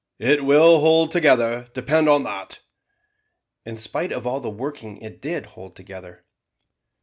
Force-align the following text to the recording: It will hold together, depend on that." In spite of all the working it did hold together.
It 0.17 0.43
will 0.43 0.79
hold 0.79 1.11
together, 1.11 1.69
depend 1.75 2.09
on 2.09 2.23
that." 2.23 2.61
In 3.67 3.77
spite 3.77 4.11
of 4.11 4.25
all 4.25 4.39
the 4.39 4.49
working 4.49 4.97
it 4.97 5.21
did 5.21 5.45
hold 5.53 5.75
together. 5.75 6.25